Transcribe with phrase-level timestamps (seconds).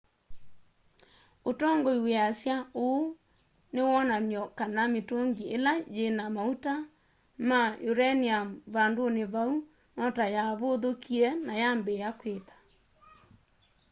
[1.49, 2.55] ũtongoi wĩasya
[2.85, 3.01] ũũ
[3.73, 6.73] nĩ wonany'o kana mĩtũngĩ ĩla yĩna maũta
[7.47, 9.53] ma ũranĩũm vandũnĩ vau
[9.97, 12.55] notayavũthũkie na yambĩĩa kwita